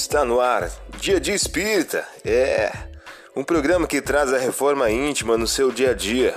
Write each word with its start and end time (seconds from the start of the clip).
Está 0.00 0.24
no 0.24 0.40
ar, 0.40 0.70
Dia 1.00 1.18
de 1.18 1.32
Espírita. 1.32 2.06
É 2.24 2.70
um 3.34 3.42
programa 3.42 3.84
que 3.84 4.00
traz 4.00 4.32
a 4.32 4.38
reforma 4.38 4.88
íntima 4.88 5.36
no 5.36 5.44
seu 5.44 5.72
dia 5.72 5.90
a 5.90 5.92
dia. 5.92 6.34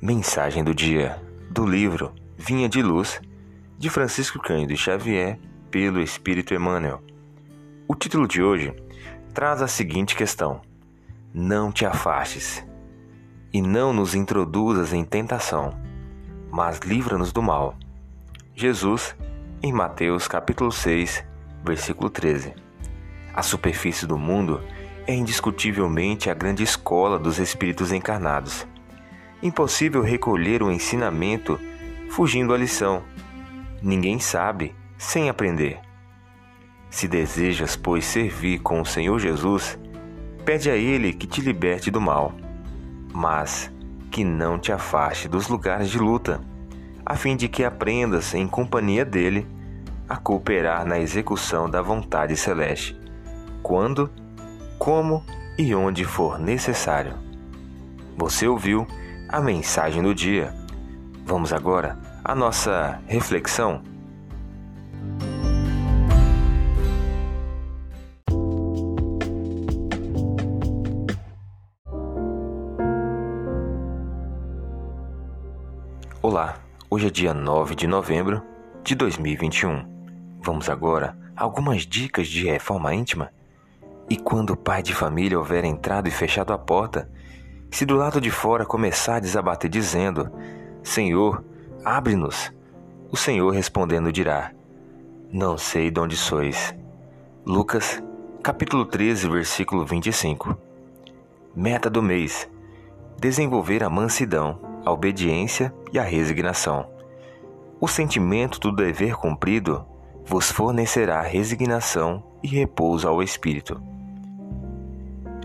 Mensagem 0.00 0.64
do 0.64 0.74
dia 0.74 1.20
do 1.50 1.66
livro 1.66 2.14
Vinha 2.38 2.66
de 2.66 2.80
Luz 2.80 3.20
de 3.76 3.90
Francisco 3.90 4.40
Cândido 4.40 4.74
Xavier 4.74 5.38
pelo 5.70 6.00
Espírito 6.00 6.54
Emmanuel. 6.54 7.02
O 7.86 7.94
título 7.94 8.26
de 8.26 8.42
hoje 8.42 8.74
traz 9.34 9.60
a 9.60 9.68
seguinte 9.68 10.16
questão: 10.16 10.62
Não 11.34 11.70
te 11.70 11.84
afastes 11.84 12.64
e 13.52 13.60
não 13.60 13.92
nos 13.92 14.14
introduzas 14.14 14.92
em 14.92 15.04
tentação, 15.04 15.74
mas 16.50 16.78
livra-nos 16.80 17.32
do 17.32 17.42
mal. 17.42 17.76
Jesus, 18.54 19.16
em 19.62 19.72
Mateus 19.72 20.28
capítulo 20.28 20.70
6, 20.70 21.24
versículo 21.64 22.08
13. 22.08 22.54
A 23.34 23.42
superfície 23.42 24.06
do 24.06 24.16
mundo 24.16 24.62
é 25.06 25.14
indiscutivelmente 25.14 26.30
a 26.30 26.34
grande 26.34 26.62
escola 26.62 27.18
dos 27.18 27.38
espíritos 27.38 27.90
encarnados. 27.90 28.66
Impossível 29.42 30.02
recolher 30.02 30.62
o 30.62 30.70
ensinamento 30.70 31.58
fugindo 32.10 32.54
à 32.54 32.58
lição. 32.58 33.02
Ninguém 33.82 34.18
sabe 34.20 34.74
sem 34.98 35.28
aprender. 35.28 35.80
Se 36.90 37.08
desejas, 37.08 37.76
pois, 37.76 38.04
servir 38.04 38.60
com 38.60 38.80
o 38.80 38.86
Senhor 38.86 39.18
Jesus, 39.18 39.78
pede 40.44 40.70
a 40.70 40.76
Ele 40.76 41.12
que 41.12 41.26
te 41.26 41.40
liberte 41.40 41.90
do 41.90 42.00
mal 42.00 42.34
mas 43.12 43.70
que 44.10 44.24
não 44.24 44.58
te 44.58 44.72
afaste 44.72 45.28
dos 45.28 45.48
lugares 45.48 45.88
de 45.88 45.98
luta, 45.98 46.40
a 47.04 47.16
fim 47.16 47.36
de 47.36 47.48
que 47.48 47.64
aprendas, 47.64 48.34
em 48.34 48.46
companhia 48.46 49.04
dele, 49.04 49.46
a 50.08 50.16
cooperar 50.16 50.84
na 50.84 50.98
execução 50.98 51.70
da 51.70 51.80
vontade 51.80 52.36
celeste, 52.36 52.98
quando, 53.62 54.10
como 54.78 55.24
e 55.56 55.74
onde 55.74 56.04
for 56.04 56.38
necessário. 56.38 57.14
Você 58.16 58.46
ouviu 58.46 58.86
a 59.28 59.40
mensagem 59.40 60.02
do 60.02 60.14
dia. 60.14 60.52
Vamos 61.24 61.52
agora 61.52 61.98
à 62.24 62.34
nossa 62.34 63.00
reflexão. 63.06 63.82
Olá, 76.32 76.60
hoje 76.88 77.08
é 77.08 77.10
dia 77.10 77.34
9 77.34 77.74
de 77.74 77.88
novembro 77.88 78.40
de 78.84 78.94
2021. 78.94 79.84
Vamos 80.40 80.68
agora 80.68 81.18
a 81.34 81.42
algumas 81.42 81.84
dicas 81.84 82.28
de 82.28 82.46
reforma 82.46 82.94
íntima. 82.94 83.32
E 84.08 84.16
quando 84.16 84.50
o 84.50 84.56
pai 84.56 84.80
de 84.80 84.94
família 84.94 85.36
houver 85.36 85.64
entrado 85.64 86.06
e 86.06 86.10
fechado 86.12 86.52
a 86.52 86.56
porta, 86.56 87.10
se 87.68 87.84
do 87.84 87.96
lado 87.96 88.20
de 88.20 88.30
fora 88.30 88.64
começar 88.64 89.16
a 89.16 89.20
desabater 89.20 89.68
dizendo: 89.68 90.30
Senhor, 90.84 91.44
abre-nos, 91.84 92.52
o 93.10 93.16
Senhor 93.16 93.50
respondendo 93.50 94.12
dirá: 94.12 94.52
Não 95.32 95.58
sei 95.58 95.90
de 95.90 95.98
onde 95.98 96.16
sois. 96.16 96.72
Lucas, 97.44 98.00
capítulo 98.40 98.86
13, 98.86 99.28
versículo 99.28 99.84
25. 99.84 100.56
Meta 101.56 101.90
do 101.90 102.00
mês: 102.00 102.48
desenvolver 103.18 103.82
a 103.82 103.90
mansidão 103.90 104.69
a 104.84 104.92
obediência 104.92 105.72
e 105.92 105.98
a 105.98 106.02
resignação. 106.02 106.88
O 107.80 107.88
sentimento 107.88 108.58
do 108.60 108.72
dever 108.72 109.14
cumprido 109.14 109.84
vos 110.24 110.50
fornecerá 110.50 111.22
resignação 111.22 112.22
e 112.42 112.48
repouso 112.48 113.08
ao 113.08 113.22
espírito. 113.22 113.82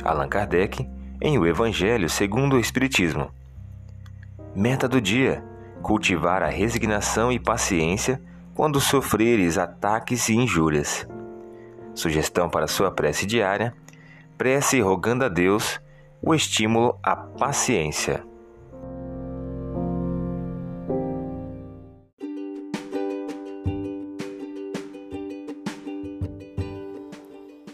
Allan 0.04 0.28
Kardec, 0.28 0.88
em 1.22 1.38
O 1.38 1.48
Evangelho 1.48 2.10
segundo 2.10 2.56
o 2.56 2.60
Espiritismo. 2.60 3.32
Meta 4.56 4.88
do 4.88 5.02
dia: 5.02 5.44
cultivar 5.82 6.44
a 6.44 6.50
resignação 6.50 7.32
e 7.32 7.40
paciência 7.40 8.22
quando 8.54 8.80
sofreres 8.80 9.58
ataques 9.58 10.30
e 10.30 10.36
injúrias. 10.36 11.08
Sugestão 11.94 12.50
para 12.50 12.68
sua 12.68 12.92
prece 12.92 13.26
diária: 13.26 13.74
prece 14.38 14.80
rogando 14.82 15.26
a 15.26 15.30
Deus 15.30 15.80
o 16.22 16.36
estímulo 16.36 17.00
à 17.02 17.16
paciência. 17.16 18.24